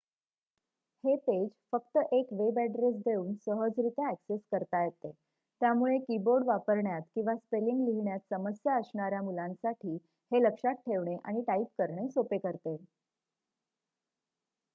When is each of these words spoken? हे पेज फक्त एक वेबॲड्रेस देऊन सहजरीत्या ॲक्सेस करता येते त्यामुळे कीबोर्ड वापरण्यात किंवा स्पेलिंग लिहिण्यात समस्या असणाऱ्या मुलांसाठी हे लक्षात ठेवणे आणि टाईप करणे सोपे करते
हे 1.03 1.15
पेज 1.17 1.49
फक्त 1.73 1.97
एक 2.13 2.27
वेबॲड्रेस 2.33 2.95
देऊन 3.01 3.33
सहजरीत्या 3.41 4.07
ॲक्सेस 4.09 4.39
करता 4.51 4.83
येते 4.83 5.11
त्यामुळे 5.11 5.97
कीबोर्ड 5.99 6.47
वापरण्यात 6.47 7.01
किंवा 7.15 7.35
स्पेलिंग 7.35 7.85
लिहिण्यात 7.85 8.19
समस्या 8.29 8.75
असणाऱ्या 8.75 9.21
मुलांसाठी 9.21 9.95
हे 10.31 10.43
लक्षात 10.43 10.81
ठेवणे 10.81 11.17
आणि 11.23 11.41
टाईप 11.47 11.67
करणे 11.77 12.07
सोपे 12.09 12.37
करते 12.39 12.75